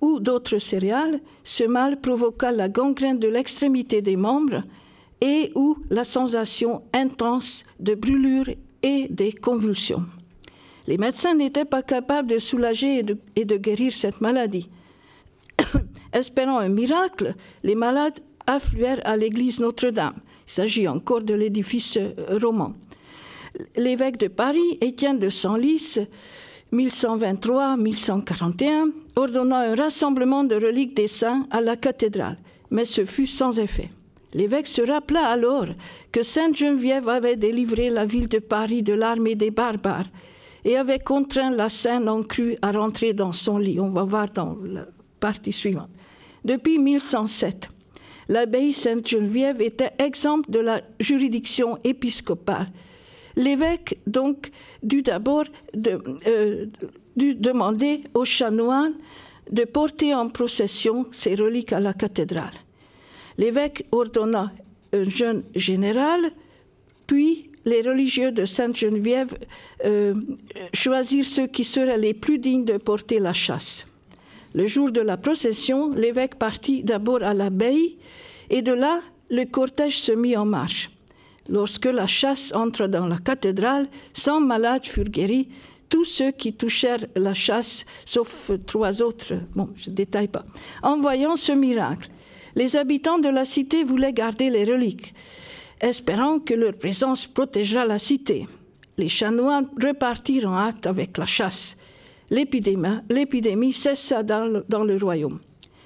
[0.00, 4.64] ou d'autres céréales, ce mal provoqua la gangrène de l'extrémité des membres
[5.20, 8.46] et ou la sensation intense de brûlure
[8.82, 10.04] et des convulsions.
[10.86, 13.02] Les médecins n'étaient pas capables de soulager
[13.34, 14.68] et de, guérir cette maladie.
[16.12, 17.34] Espérant un miracle,
[17.64, 20.20] les malades affluèrent à l'église Notre-Dame.
[20.46, 22.72] Il s'agit encore de l'édifice euh, roman.
[23.76, 25.98] L'évêque de Paris, Étienne de Senlis,
[26.72, 32.38] 1123-1141, ordonna un rassemblement de reliques des saints à la cathédrale,
[32.70, 33.90] mais ce fut sans effet.
[34.36, 35.64] L'évêque se rappela alors
[36.12, 40.10] que Sainte Geneviève avait délivré la ville de Paris de l'armée des barbares
[40.66, 43.80] et avait contraint la Sainte en crue à rentrer dans son lit.
[43.80, 44.86] On va voir dans la
[45.20, 45.88] partie suivante.
[46.44, 47.70] Depuis 1107,
[48.28, 52.68] l'abbaye Sainte-Geneviève était exempte de la juridiction épiscopale.
[53.36, 54.50] L'évêque, donc,
[54.82, 55.44] dut d'abord
[55.74, 56.66] euh,
[57.16, 58.96] demander aux chanoines
[59.50, 62.65] de porter en procession ses reliques à la cathédrale.
[63.38, 64.52] L'évêque ordonna
[64.92, 66.30] un jeûne général,
[67.06, 69.36] puis les religieux de Sainte-Geneviève
[69.84, 70.14] euh,
[70.72, 73.86] choisirent ceux qui seraient les plus dignes de porter la chasse.
[74.54, 77.98] Le jour de la procession, l'évêque partit d'abord à l'abbaye
[78.48, 80.90] et de là, le cortège se mit en marche.
[81.48, 85.48] Lorsque la chasse entre dans la cathédrale, cent malades furent guéris,
[85.88, 90.44] tous ceux qui touchèrent la chasse, sauf trois autres, bon, je ne détaille pas.
[90.82, 92.08] En voyant ce miracle,
[92.56, 95.14] les habitants de la cité voulaient garder les reliques,
[95.80, 98.46] espérant que leur présence protégera la cité.
[98.98, 101.76] Les chanoines repartirent en hâte avec la chasse
[102.30, 105.38] l'épidémie cessa dans le, royaume.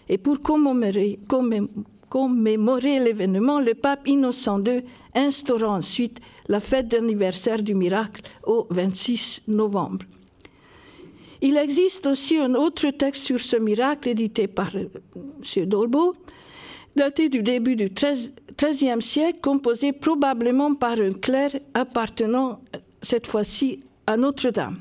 [0.08, 1.18] Et pour commémorer,
[2.08, 4.82] commémorer l'événement, le pape Innocent II
[5.14, 10.06] instaura ensuite la fête d'anniversaire du miracle au 26 novembre.
[11.42, 15.64] Il existe aussi un autre texte sur ce miracle édité par euh, M.
[15.64, 16.14] Dolbeau,
[16.96, 22.60] daté du début du XIIIe siècle, composé probablement par un clerc appartenant
[23.02, 24.78] cette fois-ci à Notre-Dame.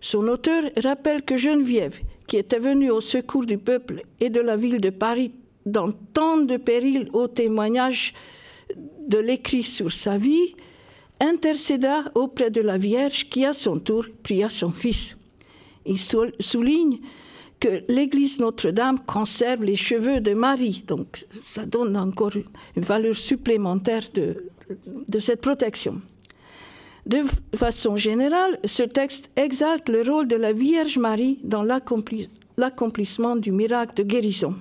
[0.00, 4.56] Son auteur rappelle que Geneviève, qui était venue au secours du peuple et de la
[4.56, 5.32] ville de Paris
[5.66, 8.14] dans tant de périls au témoignage
[9.06, 10.54] de l'écrit sur sa vie,
[11.20, 15.16] intercéda auprès de la Vierge qui, à son tour, pria son fils.
[15.86, 16.98] Il souligne
[17.64, 22.32] que l'Église Notre-Dame conserve les cheveux de Marie, donc ça donne encore
[22.76, 24.36] une valeur supplémentaire de,
[25.18, 26.02] cette protection.
[27.06, 27.22] De
[27.56, 33.94] façon générale, ce texte exalte le rôle de la Vierge Marie dans l'accomplissement du miracle
[33.96, 34.56] de guérison.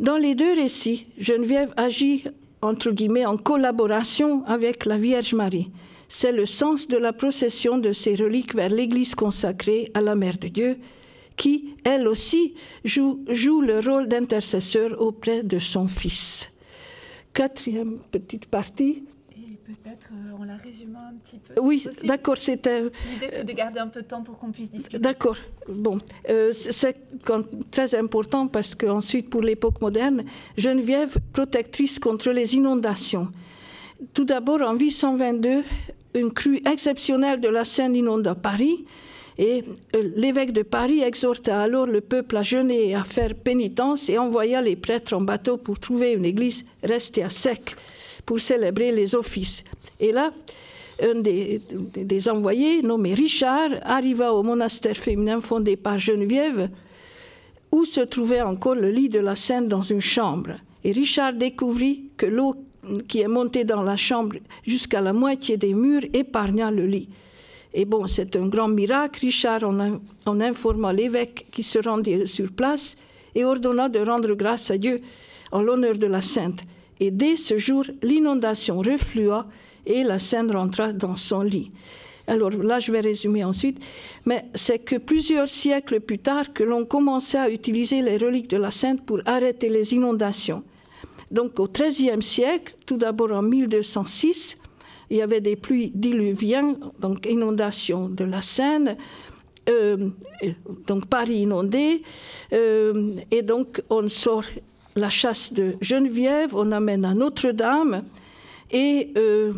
[0.00, 2.24] Dans les deux récits, Geneviève agit
[2.60, 2.92] entre
[3.24, 5.70] en collaboration avec la Vierge Marie.
[6.08, 10.38] C'est le sens de la procession de ces reliques vers l'Église consacrée à la Mère
[10.38, 10.78] de Dieu,
[11.38, 16.50] qui, elle aussi, joue, joue le rôle d'intercesseur auprès de son Fils.
[17.32, 19.04] Quatrième petite partie,
[19.68, 21.60] Peut-être en euh, la résumant un petit peu.
[21.60, 22.84] Oui, d'accord, c'était.
[22.84, 24.98] L'idée, c'est de garder un peu de temps pour qu'on puisse discuter.
[24.98, 25.36] D'accord,
[25.68, 25.98] bon.
[26.30, 26.96] Euh, c'est
[27.70, 30.24] très important parce qu'ensuite, pour l'époque moderne,
[30.56, 33.28] Geneviève, protectrice contre les inondations.
[34.14, 35.64] Tout d'abord, en 822,
[36.14, 38.86] une crue exceptionnelle de la Seine inonda Paris.
[39.38, 39.62] Et
[39.94, 44.18] euh, l'évêque de Paris exhorta alors le peuple à jeûner et à faire pénitence et
[44.18, 47.76] envoya les prêtres en bateau pour trouver une église restée à sec
[48.26, 49.62] pour célébrer les offices.
[50.00, 50.32] Et là,
[51.00, 56.68] un des, envoyés, nommé Richard, arriva au monastère féminin fondé par Geneviève,
[57.70, 60.56] où se trouvait encore le lit de la Sainte dans une chambre.
[60.82, 62.56] Et Richard découvrit que l'eau
[63.06, 67.08] qui est montée dans la chambre jusqu'à la moitié des murs épargna le lit.
[67.78, 69.20] Et bon, c'est un grand miracle.
[69.20, 72.96] Richard en, informa l'évêque qui se rendit sur place
[73.36, 75.00] et ordonna de rendre grâce à Dieu
[75.52, 76.58] en l'honneur de la Sainte.
[76.98, 79.46] Et dès ce jour, l'inondation reflua
[79.86, 81.70] et la Seine rentra dans son lit.
[82.26, 83.78] Alors là, je vais résumer ensuite.
[84.26, 88.56] Mais c'est que plusieurs siècles plus tard que l'on commençait à utiliser les reliques de
[88.56, 90.64] la Sainte pour arrêter les inondations.
[91.30, 94.58] Donc au XIIIe siècle, tout d'abord en 1206,
[95.10, 98.96] il y avait des pluies diluviennes, donc inondations de la Seine,
[99.68, 100.08] euh,
[100.86, 102.02] donc Paris inondé,
[102.52, 104.44] euh, et donc on sort
[104.96, 108.04] la chasse de Geneviève, on amène à Notre-Dame,
[108.70, 109.52] et euh,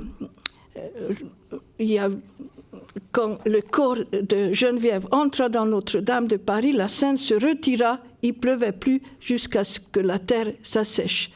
[3.13, 8.35] quand le corps de Geneviève entra dans Notre-Dame de Paris, la Seine se retira, il
[8.35, 11.31] pleuvait plus jusqu'à ce que la terre s'assèche.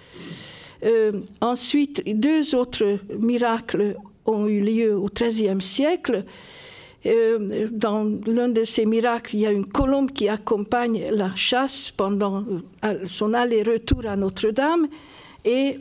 [0.85, 6.25] Euh, ensuite, deux autres miracles ont eu lieu au XIIIe siècle.
[7.07, 11.91] Euh, dans l'un de ces miracles, il y a une colombe qui accompagne la chasse
[11.91, 12.45] pendant
[12.85, 14.89] euh, son aller-retour à Notre-Dame.
[15.47, 15.77] Et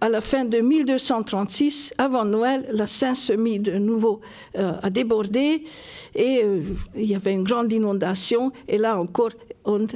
[0.00, 4.20] à la fin de 1236, avant Noël, la Seine se mit de nouveau
[4.54, 5.64] à déborder
[6.14, 6.42] et
[6.96, 8.52] il y avait une grande inondation.
[8.68, 9.30] Et là encore,
[9.64, 9.86] on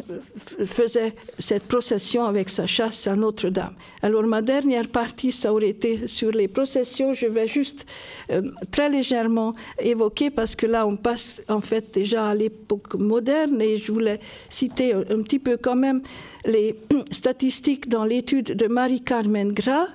[0.64, 3.74] faisait cette procession avec sa chasse à Notre-Dame.
[4.02, 7.12] Alors ma dernière partie, ça aurait été sur les processions.
[7.12, 7.84] Je vais juste
[8.30, 13.60] euh, très légèrement évoquer parce que là, on passe en fait déjà à l'époque moderne
[13.60, 16.00] et je voulais citer un, petit peu quand même
[16.46, 16.74] les
[17.10, 18.66] statistiques dans l'étude de
[19.08, 19.88] Marie-Carmen Gras.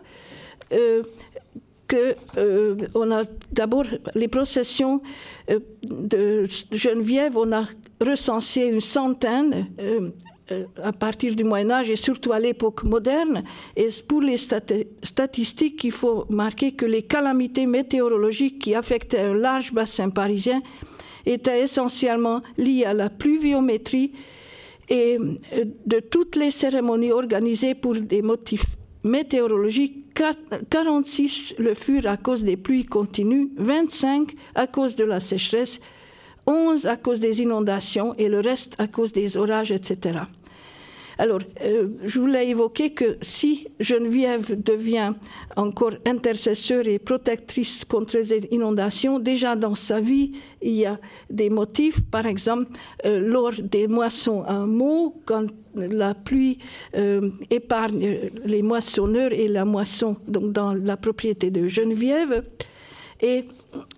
[0.72, 1.04] Euh,
[1.86, 3.84] que euh, on a d'abord
[4.16, 5.02] les processions
[5.84, 7.66] de Geneviève, on a
[8.02, 10.10] recensé une centaine euh,
[10.52, 13.44] euh, à partir du Moyen Âge et surtout à l'époque moderne.
[13.76, 19.74] Et pour les statistiques, il faut marquer que les calamités météorologiques qui affectaient un large
[19.74, 20.62] bassin parisien
[21.26, 24.14] étaient essentiellement liées à la pluviométrie
[24.90, 28.66] et euh, de toutes les cérémonies organisées pour des motifs
[29.04, 30.14] météorologiques,
[30.70, 35.80] 46 le furent à cause des pluies continues, 25 à cause de la sécheresse
[36.46, 40.20] 11 à cause des inondations et le reste à cause des orages, etc.
[41.20, 45.14] Alors, euh, je voulais évoquer que si Geneviève devient
[45.56, 51.52] encore intercesseur et protectrice contre les inondations, déjà dans sa vie, il y a des
[51.52, 52.66] motifs, par exemple,
[53.06, 56.60] euh, lors des moissons un mot, quand la pluie
[56.96, 62.44] euh, épargne les moissonneurs et la moisson donc dans la propriété de Geneviève.
[63.22, 63.46] Et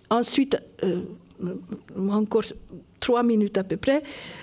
[0.10, 0.58] ensuite,
[1.98, 2.44] encore
[3.00, 4.02] trois minutes à peu près,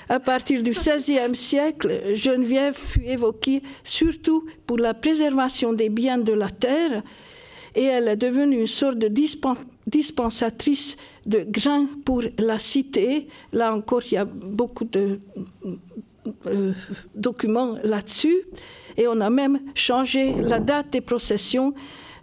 [0.08, 6.32] à partir du XVIe siècle, Geneviève fut évoquée surtout pour la préservation des biens de
[6.32, 7.02] la terre
[7.74, 9.08] et elle est devenue une sorte de
[9.86, 13.28] dispensatrice de grains pour la cité.
[13.52, 15.18] Là encore, il y a beaucoup de
[16.46, 16.72] euh,
[17.14, 18.42] documents là-dessus.
[18.96, 21.74] Et on a même changé la date des processions.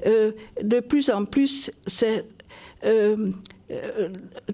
[0.05, 0.31] Euh,
[0.61, 2.25] de plus en plus, c'est
[2.85, 3.31] euh,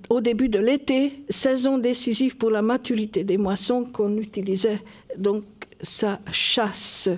[0.09, 4.81] au début de l'été, saison décisive pour la maturité des moissons, qu'on utilisait
[5.17, 5.43] donc
[5.81, 7.09] sa chasse.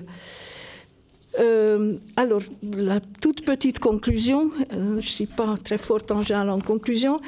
[1.38, 2.42] Euh, alors,
[2.76, 7.20] la toute petite conclusion, euh, je ne suis pas très forte en général en conclusion,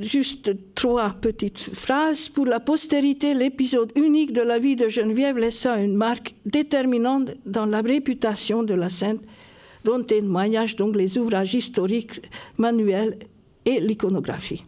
[0.00, 2.28] juste trois petites phrases.
[2.28, 7.66] Pour la postérité, l'épisode unique de la vie de Geneviève laissa une marque déterminante dans
[7.66, 9.20] la réputation de la sainte
[9.86, 12.20] dont témoignage donc les ouvrages historiques,
[12.58, 13.16] manuels
[13.64, 14.64] et l'iconographie.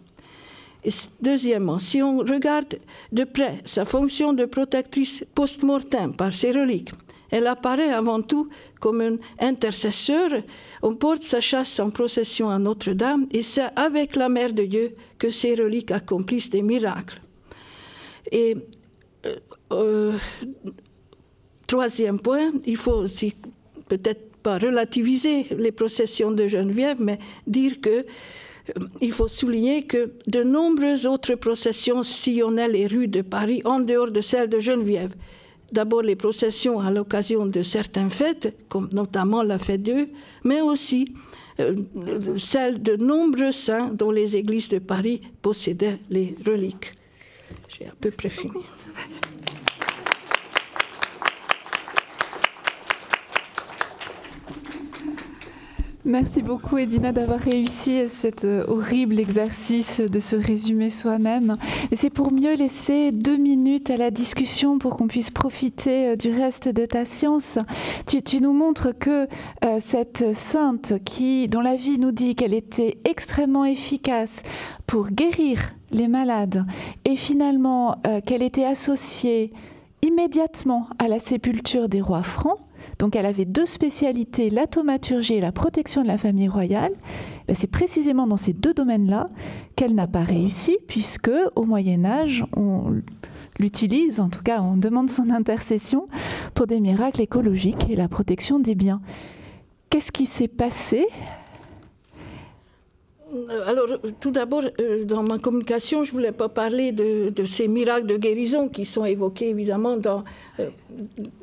[1.21, 2.79] deuxièmement, si on regarde
[3.11, 6.93] de près sa fonction de protectrice post-mortem par ses reliques,
[7.31, 8.49] elle apparaît avant tout
[8.81, 10.31] comme un intercesseur.
[10.83, 14.95] On porte sa chasse en procession à Notre-Dame et c'est avec la Mère de Dieu
[15.19, 17.21] que ces reliques accomplissent des miracles.
[18.31, 18.57] Et
[19.27, 19.37] euh,
[19.73, 20.13] euh,
[21.67, 23.35] troisième point, il faut aussi
[23.89, 28.05] peut-être pas relativiser les processions de Geneviève, mais dire que euh,
[29.01, 34.11] il faut souligner que de nombreuses autres processions sillonnaient les rues de Paris en dehors
[34.11, 35.15] de celles de Geneviève.
[35.73, 40.09] D'abord les processions à l'occasion de certaines fêtes, comme notamment la fête d'eux,
[40.45, 41.13] mais aussi
[41.61, 41.77] euh,
[42.39, 46.95] celles de nombreux saints dont les églises de Paris possédaient les reliques.
[47.69, 48.63] J'ai à peu près fini.
[56.09, 61.57] Merci beaucoup Edina d'avoir réussi cet euh, horrible exercice de se résumer soi-même.
[61.93, 66.17] Et c'est pour mieux laisser deux minutes à la discussion pour qu'on puisse profiter euh,
[66.17, 67.59] du reste de ta science.
[68.07, 69.29] Tu, nous montres que
[69.67, 74.43] euh, cette sainte qui, dont la vie nous dit qu'elle était extrêmement efficace
[74.87, 76.65] pour guérir les malades
[77.05, 79.53] et finalement qu'elle était associée
[80.01, 82.59] immédiatement à la sépulture des rois francs,
[82.99, 86.93] donc elle avait deux spécialités, la thaumaturgie et la protection de la famille royale.
[87.47, 89.29] ben, c'est précisément dans ces deux domaines-là
[89.77, 93.01] qu'elle n'a pas réussi, puisque au Moyen Âge, on
[93.61, 96.09] l'utilise, en tout cas on demande son intercession
[96.55, 99.01] pour des miracles écologiques et la protection des biens.
[99.91, 101.07] Qu'est-ce qui s'est passé
[103.67, 103.87] alors,
[104.21, 108.17] tout d'abord, euh, dans ma communication, je ne voulais pas parler de, ces miracles de
[108.17, 109.97] guérison qui sont évoqués évidemment
[110.59, 110.71] euh,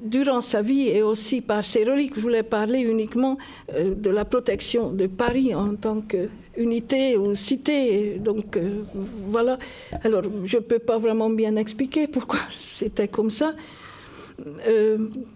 [0.02, 2.16] durant sa vie et aussi par ses reliques.
[2.16, 3.38] Je voulais parler uniquement
[3.72, 8.18] de la protection de Paris en tant qu'unité ou cité.
[8.20, 8.58] Donc,
[9.30, 9.60] voilà.
[10.04, 13.54] Alors, je ne peux pas vraiment bien expliquer pourquoi c'était comme ça.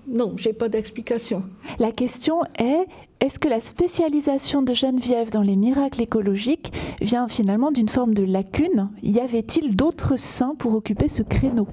[0.07, 1.43] non, je n'ai pas d'explication.
[1.77, 2.87] La question est
[3.21, 8.23] est-ce que la spécialisation de Geneviève dans les miracles écologiques vient finalement d'une forme de
[8.23, 8.89] lacune?
[9.03, 11.67] Y avait-il d'autres saints pour occuper ce créneau?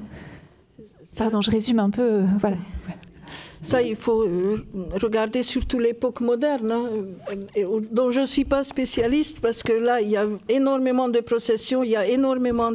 [1.16, 2.02] Pardon, je résume un peu.
[2.02, 2.56] Euh, voilà.
[3.62, 4.64] Ça, il faut euh,
[5.00, 6.88] regarder surtout l'époque moderne, hein,
[7.90, 11.82] dont je ne suis pas spécialiste, parce que là, il y a énormément de processions,
[11.82, 12.70] il y a énormément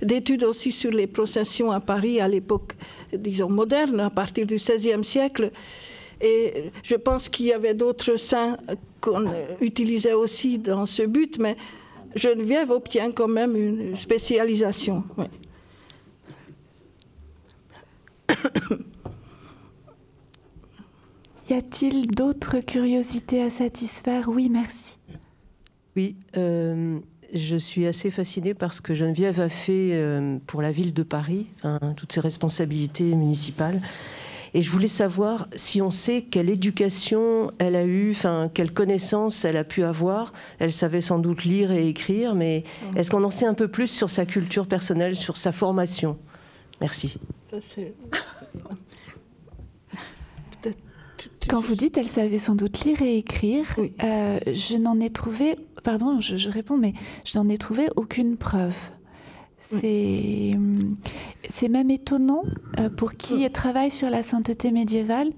[0.00, 2.74] d'études aussi sur les processions à Paris à l'époque,
[3.12, 5.50] disons, moderne, à partir du XVIe siècle.
[6.20, 8.56] Et je pense qu'il y avait d'autres saints
[9.00, 9.24] qu'on
[9.60, 11.56] utilisait aussi dans ce but, mais
[12.14, 15.04] Geneviève obtient quand même une spécialisation.
[21.48, 24.28] y a-t-il d'autres curiosités à satisfaire?
[24.28, 24.98] Oui, merci.
[25.96, 26.98] Oui, euh,
[27.32, 31.02] je suis assez fascinée par ce que Geneviève a fait euh, pour la ville de
[31.02, 31.46] Paris,
[31.96, 33.80] toutes ses responsabilités municipales.
[34.54, 39.44] Et je voulais savoir si on sait quelle éducation elle a eue, enfin, quelle connaissance
[39.44, 40.32] elle a pu avoir.
[40.58, 42.64] Elle savait sans doute lire et écrire, mais
[42.96, 46.18] est-ce qu'on en sait un peu plus sur sa culture personnelle, sur sa formation?
[46.80, 47.18] Merci.
[51.48, 53.66] Quand vous dites elle savait sans doute lire et écrire,
[54.02, 56.94] euh, je n'en ai trouvé, pardon, je, je réponds, mais
[57.24, 58.76] je n'en ai trouvé aucune preuve.
[59.60, 60.56] C'est
[61.68, 62.42] même étonnant
[62.78, 65.30] euh, pour qui travaille sur la sainteté médiévale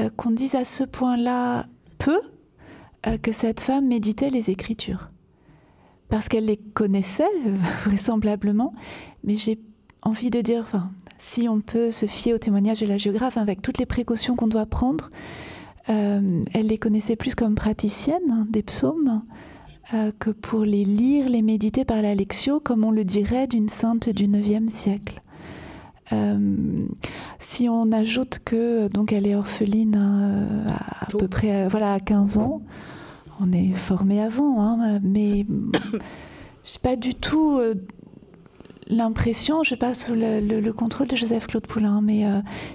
[0.00, 1.66] euh, qu'on dise à ce point-là
[1.98, 2.18] peu
[3.06, 5.10] euh, que cette femme méditait les Écritures.
[6.08, 7.28] Parce qu'elle les connaissait,
[7.84, 8.72] vraisemblablement,
[9.22, 9.60] mais j'ai
[10.02, 13.60] envie de dire, enfin, si on peut se fier au témoignage de la géographe avec
[13.60, 15.10] toutes les précautions qu'on doit prendre,
[15.86, 19.22] elle les connaissait plus comme praticienne hein, des psaumes
[19.94, 23.70] euh, que pour les lire, les méditer par la lectio, comme on le dirait d'une
[23.70, 25.22] sainte du IXe siècle.
[26.12, 26.86] Euh,
[27.38, 30.66] si on ajoute que donc elle est orpheline hein,
[31.00, 32.62] à, peu près euh, voilà à 15 ans,
[33.40, 35.46] on est formé avant, hein, mais
[36.64, 37.60] j'ai pas du tout
[38.88, 42.24] l'impression, je parle sous le, contrôle de Joseph Claude Poulain, mais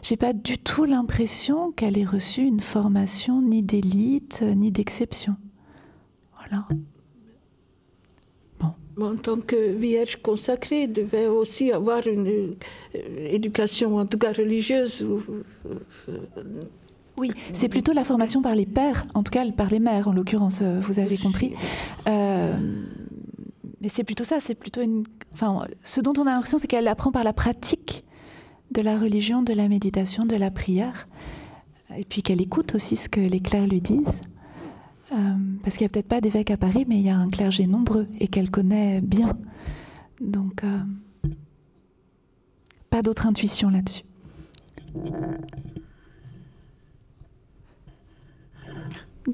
[0.02, 5.36] j'ai pas du tout l'impression qu'elle ait reçu une formation ni d'élite ni d'exception.
[9.02, 15.06] En tant que vierge consacrée, devait aussi avoir une euh, éducation, en tout cas religieuse.
[17.18, 20.14] oui, c'est plutôt la formation par les pères, en tout cas par les mères en
[20.14, 21.54] l'occurrence, euh, vous avez compris.
[22.08, 22.54] Euh,
[23.82, 25.04] mais c'est plutôt ça, c'est plutôt une.
[25.34, 28.06] Enfin, ce dont on a l'impression, c'est qu'elle apprend par la pratique
[28.72, 31.08] de la religion, de la méditation, de la prière,
[31.96, 34.22] et puis qu'elle écoute aussi ce que les clercs lui disent.
[35.12, 35.16] Euh,
[35.64, 37.66] parce qu'il n'y a peut-être pas d'évêque à Paris, mais il y a un clergé
[37.66, 39.38] nombreux et qu'elle connaît bien.
[40.20, 40.78] Donc, euh,
[42.90, 44.04] pas d'autre intuition là-dessus.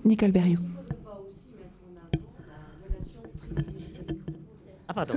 [0.06, 0.60] Nicole Berriot.
[4.92, 5.14] Ah, pardon.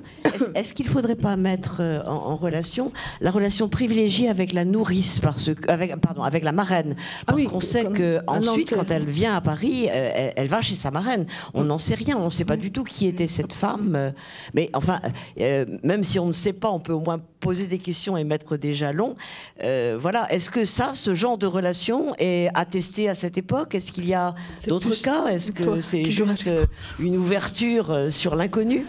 [0.54, 2.92] Est-ce, qu'il ne faudrait pas mettre euh, en, relation
[3.22, 6.94] la relation privilégiée avec la nourrice, parce que, avec, pardon, avec la marraine?
[7.26, 10.90] Ah Parce qu'on sait qu'ensuite, quand elle vient à Paris, euh, elle, va chez sa
[10.90, 11.26] marraine.
[11.54, 13.94] On n'en sait rien, on ne sait pas du tout qui était cette femme.
[13.96, 14.10] Euh,
[14.52, 15.00] mais enfin,
[15.82, 18.58] même si on ne sait pas, on peut au moins poser des questions et mettre
[18.58, 19.16] des jalons.
[19.58, 20.30] voilà.
[20.30, 23.74] Est-ce que ça, ce genre de relation est attesté à cette époque?
[23.74, 24.34] Est-ce qu'il y a
[24.68, 25.28] d'autres cas?
[25.28, 26.50] Est-ce que c'est juste
[26.98, 28.84] une ouverture sur l'inconnu?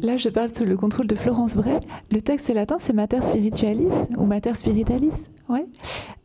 [0.00, 1.78] Là, je parle sous le contrôle de Florence Bray.
[2.12, 5.28] Le texte latin, c'est Mater Spiritualis ou Mater Spiritualis.
[5.48, 5.64] Ouais.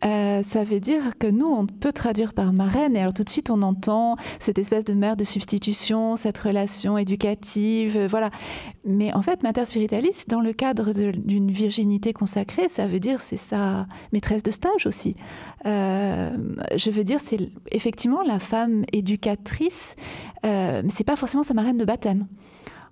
[0.03, 3.29] Euh, ça veut dire que nous, on peut traduire par marraine, et alors tout de
[3.29, 8.31] suite, on entend cette espèce de mère de substitution, cette relation éducative, euh, voilà.
[8.83, 13.37] Mais en fait, Mater Spiritualis, dans le cadre d'une virginité consacrée, ça veut dire c'est
[13.37, 15.15] sa maîtresse de stage aussi.
[15.65, 16.35] Euh,
[16.75, 19.95] je veux dire, c'est effectivement la femme éducatrice,
[20.43, 22.27] mais c'est pas forcément sa marraine de baptême.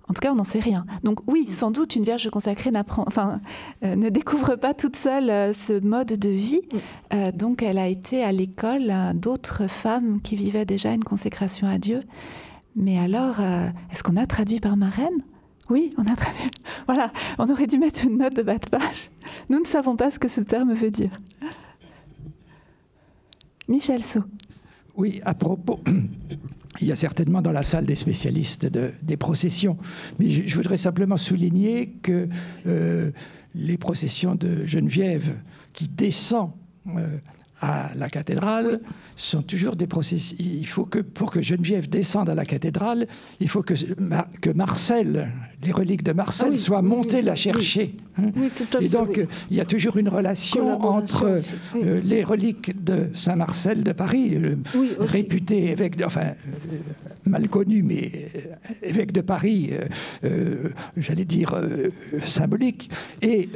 [0.08, 0.84] En tout cas, on n'en sait rien.
[1.04, 3.40] Donc oui, sans doute, une vierge consacrée enfin,
[3.84, 6.60] euh, ne découvre pas toute seule euh, ce mode de vie.
[7.14, 11.78] Euh, donc elle a été à l'école d'autres femmes qui vivaient déjà une consécration à
[11.78, 12.02] Dieu.
[12.76, 15.22] Mais alors, euh, est-ce qu'on a traduit par marraine?
[15.68, 16.50] Oui, on a traduit.
[16.86, 19.10] Voilà, on aurait dû mettre une note de bas de page.
[19.48, 21.12] Nous ne savons pas ce que ce terme veut dire.
[23.68, 24.24] Michel Saut.
[24.96, 25.80] Oui, à propos,
[26.82, 29.78] il y a certainement dans la salle des spécialistes des processions,
[30.18, 32.28] mais je, voudrais simplement souligner que
[32.66, 33.10] euh,
[33.54, 35.34] les processions de Geneviève
[35.72, 36.50] qui descend
[36.88, 37.06] euh,
[37.60, 38.80] à la cathédrale
[39.14, 40.36] sont toujours des processus.
[40.40, 43.06] Il faut que pour que Geneviève descende à la cathédrale,
[43.38, 43.74] il faut que,
[44.40, 45.30] que Marcel,
[45.62, 47.94] les reliques de Marcel, ah soient montées la chercher.
[48.18, 48.30] Hein.
[48.80, 51.38] Et donc il y a toujours une relation entre
[51.76, 54.38] euh, les reliques de Saint Marcel de Paris,
[54.98, 56.76] réputé évêque, enfin euh,
[57.26, 58.40] mal connu, mais euh,
[58.82, 59.70] évêque de Paris,
[60.96, 61.54] j'allais dire
[62.24, 62.90] symbolique,
[63.20, 63.48] et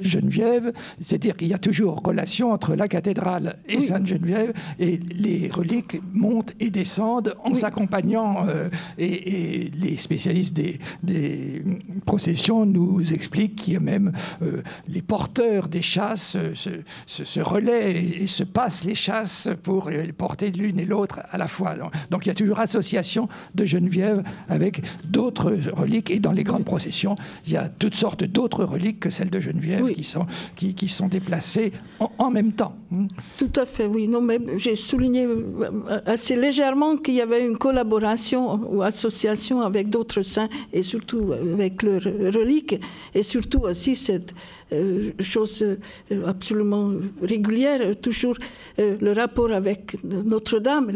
[0.00, 6.00] Geneviève, c'est-à-dire qu'il y a toujours relation entre la cathédrale et Sainte-Geneviève, et les reliques
[6.12, 11.62] montent et descendent en s'accompagnant, euh, et, les spécialistes des, des,
[12.04, 16.70] processions nous expliquent qu'il y a même euh, les porteurs des chasses se,
[17.06, 21.74] se, relaient et, se passent les chasses pour porter l'une et l'autre à la fois.
[22.10, 26.64] Donc il y a toujours association de Geneviève avec d'autres reliques, et dans les grandes
[26.64, 27.14] processions,
[27.46, 30.26] il y a toutes sortes d'autres reliques que celles de Geneviève qui, sont,
[30.56, 32.74] qui, qui sont déplacées en, en même temps.
[32.90, 33.06] Hmm.
[33.38, 34.08] Tout à fait, oui.
[34.08, 39.90] Non, mais j'ai souligné euh, assez légèrement qu'il y avait une collaboration ou association avec
[39.90, 42.80] d'autres saints et surtout avec leurs reliques
[43.14, 44.34] et surtout aussi cette
[44.72, 46.90] euh, chose euh, absolument
[47.22, 48.36] régulière, toujours
[48.78, 50.90] le rapport avec Notre-Dame,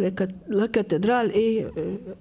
[0.49, 1.64] la, cathédrale et,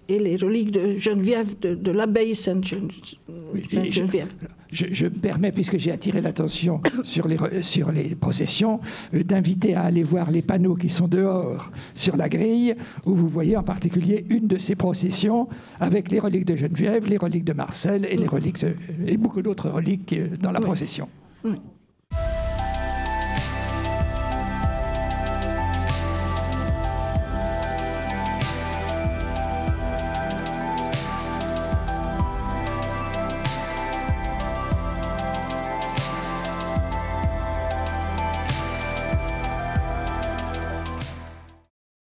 [0.10, 4.28] et, les reliques de Geneviève, de, l'abbaye Sainte-Geneviève.
[4.72, 8.80] je, me permets, puisque j'ai attiré l'attention sur les, sur les processions,
[9.14, 12.76] d'inviter à aller voir les panneaux qui sont dehors sur la grille,
[13.06, 15.48] où vous voyez en particulier une de ces processions
[15.80, 18.66] avec les reliques de Geneviève, les reliques de Marcel et, les reliques
[19.06, 21.08] et beaucoup d'autres reliques dans la procession.
[21.44, 21.83] 嗯。